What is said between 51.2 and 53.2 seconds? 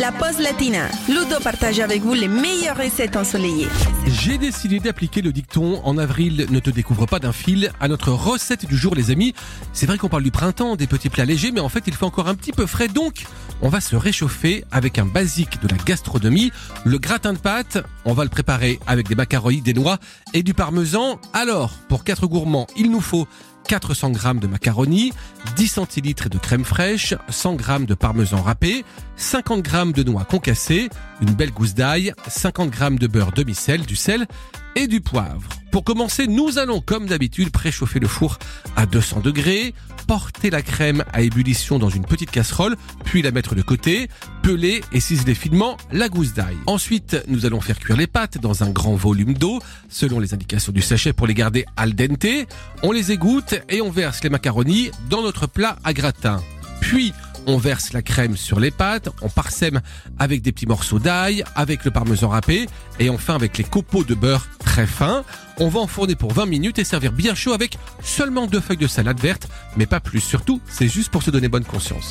les garder al dente. On les